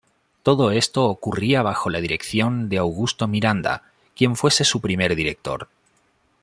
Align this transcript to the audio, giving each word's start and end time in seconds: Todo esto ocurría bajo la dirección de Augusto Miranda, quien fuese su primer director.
Todo 0.41 0.71
esto 0.71 1.05
ocurría 1.05 1.61
bajo 1.61 1.91
la 1.91 2.01
dirección 2.01 2.69
de 2.69 2.79
Augusto 2.79 3.27
Miranda, 3.27 3.83
quien 4.15 4.35
fuese 4.35 4.63
su 4.63 4.81
primer 4.81 5.15
director. 5.15 5.67